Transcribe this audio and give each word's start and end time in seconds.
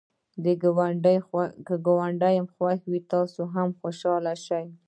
که 1.67 1.75
ګاونډی 1.85 2.37
خوښ 2.55 2.79
وي، 2.89 3.01
ته 3.11 3.17
هم 3.55 3.69
خوشحاله 3.79 4.33
شه 4.45 4.59